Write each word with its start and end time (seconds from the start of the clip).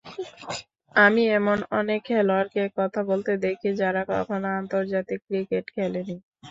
আমি 0.95 1.23
এমন 1.31 1.57
অনেক 1.79 1.99
খেলোয়াড়কে 2.07 2.63
কথা 2.77 3.01
বলতে 3.09 3.31
দেখি, 3.45 3.69
যারা 3.81 4.01
কখনো 4.11 4.47
আন্তর্জাতিক 4.59 5.19
ক্রিকেট 5.27 5.65
খেলেনি। 5.75 6.15